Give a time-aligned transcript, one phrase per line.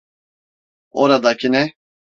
[0.91, 1.73] Oradaki ne?